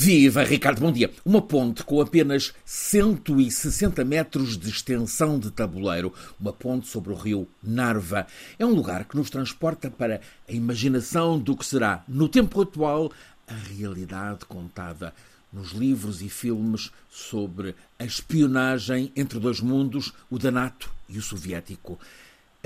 [0.00, 1.10] Viva, Ricardo, bom dia.
[1.24, 7.48] Uma ponte com apenas 160 metros de extensão de tabuleiro, uma ponte sobre o rio
[7.60, 8.24] Narva.
[8.60, 13.10] É um lugar que nos transporta para a imaginação do que será, no tempo atual,
[13.44, 15.12] a realidade contada
[15.52, 21.22] nos livros e filmes sobre a espionagem entre dois mundos, o da NATO e o
[21.22, 21.98] soviético.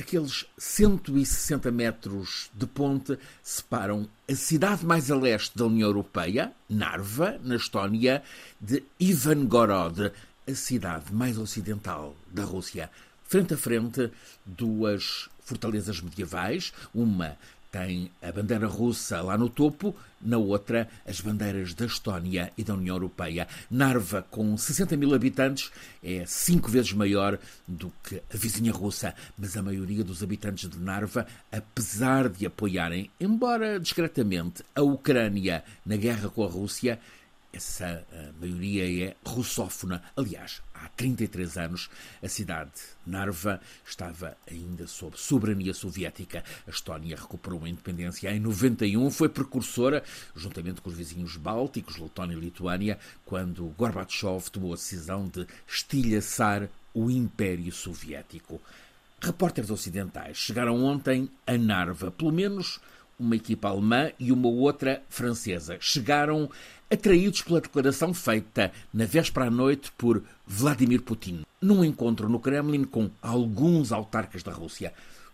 [0.03, 7.39] Aqueles 160 metros de ponte separam a cidade mais a leste da União Europeia, Narva,
[7.45, 8.21] na Estónia,
[8.61, 10.11] de Ivangorod,
[10.45, 12.91] a cidade mais ocidental da Rússia.
[13.23, 14.11] Frente a frente,
[14.45, 17.39] duas fortalezas medievais, uma
[17.73, 22.75] tem a bandeira russa lá no topo, na outra as bandeiras da Estónia e da
[22.75, 23.49] União Europeia.
[23.71, 25.73] Narva, com 60 mil habitantes,
[26.05, 30.79] é cinco vezes maior do que a vizinha russa, mas a maioria dos habitantes de
[30.79, 37.01] Narva, apesar de apoiarem, embora discretamente, a Ucrânia na guerra com a Rússia,
[37.53, 38.07] essa
[38.41, 40.03] maioria é russófona.
[40.17, 41.91] Aliás, há 33 anos,
[42.23, 42.73] a cidade
[43.07, 46.43] Narva estava ainda sob soberania soviética.
[46.67, 50.03] A Estónia recuperou a independência em 91, foi precursora,
[50.35, 56.69] juntamente com os vizinhos bálticos, Letónia e Lituânia, quando Gorbachev tomou a decisão de estilhaçar
[56.95, 58.61] o Império Soviético.
[59.21, 62.81] Repórteres ocidentais chegaram ontem a Narva, pelo menos
[63.19, 65.77] uma equipa alemã e uma outra francesa.
[65.81, 66.51] Chegaram
[66.91, 72.85] atraídos pela declaração feita na véspera à noite por Vladimir Putin, num encontro no Kremlin
[72.85, 74.93] com alguns autarcas da Rússia.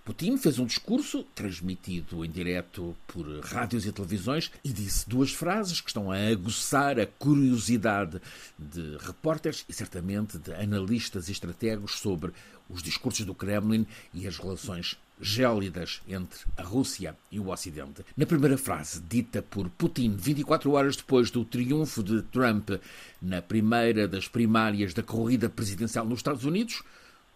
[0.08, 5.82] Putin fez um discurso transmitido em direto por rádios e televisões e disse duas frases
[5.82, 8.18] que estão a aguçar a curiosidade
[8.58, 12.32] de repórteres e certamente de analistas e estrategos sobre
[12.70, 18.02] os discursos do Kremlin e as relações gélidas entre a Rússia e o Ocidente.
[18.16, 22.70] Na primeira frase, dita por Putin 24 horas depois do triunfo de Trump
[23.20, 26.82] na primeira das primárias da corrida presidencial nos Estados Unidos,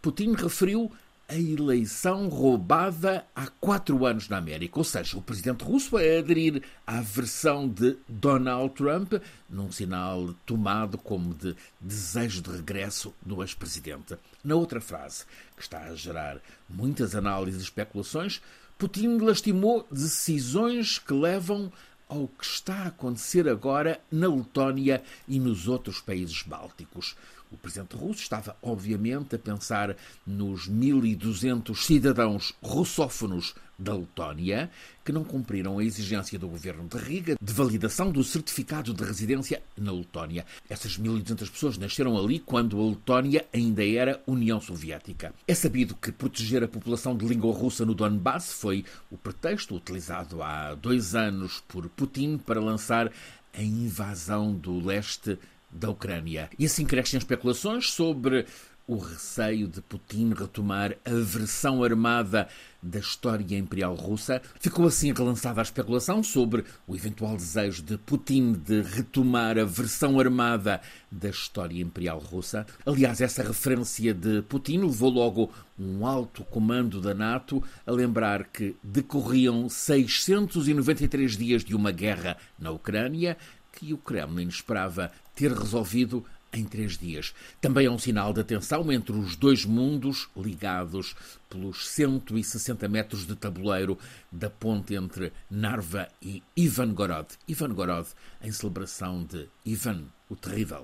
[0.00, 0.90] Putin referiu
[1.28, 4.78] a eleição roubada há quatro anos na América.
[4.78, 9.14] Ou seja, o presidente russo a aderir à versão de Donald Trump,
[9.48, 14.16] num sinal tomado como de desejo de regresso do ex-presidente.
[14.44, 15.24] Na outra frase,
[15.56, 16.38] que está a gerar
[16.68, 18.42] muitas análises e especulações,
[18.76, 21.72] Putin lastimou decisões que levam
[22.08, 27.16] ao que está a acontecer agora na Letónia e nos outros países bálticos.
[27.52, 29.94] O presidente russo estava, obviamente, a pensar
[30.26, 34.70] nos 1.200 cidadãos russófonos da Letónia
[35.04, 39.62] que não cumpriram a exigência do governo de Riga de validação do certificado de residência
[39.76, 40.46] na Letónia.
[40.68, 45.34] Essas 1.200 pessoas nasceram ali quando a Letónia ainda era União Soviética.
[45.46, 50.42] É sabido que proteger a população de língua russa no Donbass foi o pretexto utilizado
[50.42, 53.10] há dois anos por Putin para lançar
[53.52, 55.38] a invasão do leste
[55.72, 56.50] da Ucrânia.
[56.58, 58.46] E assim crescem especulações sobre
[58.86, 62.48] o receio de Putin retomar a versão armada
[62.82, 64.42] da história imperial russa.
[64.58, 70.18] Ficou assim relançada a especulação sobre o eventual desejo de Putin de retomar a versão
[70.18, 72.66] armada da história imperial russa.
[72.84, 78.74] Aliás, essa referência de Putin levou logo um alto comando da NATO a lembrar que
[78.82, 83.36] decorriam 693 dias de uma guerra na Ucrânia
[83.72, 87.34] que o Kremlin esperava ter resolvido em três dias.
[87.60, 91.16] Também é um sinal de tensão entre os dois mundos ligados
[91.48, 93.98] pelos 160 metros de tabuleiro
[94.30, 97.28] da ponte entre Narva e Ivangorod.
[97.48, 98.08] Ivangorod
[98.42, 100.80] em celebração de Ivan o Terrível.